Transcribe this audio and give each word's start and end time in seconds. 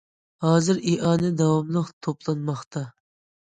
ھازىر 0.45 0.79
ئىئانە 0.91 1.29
داۋاملىق 1.41 1.93
توپلانماقتا. 2.09 2.85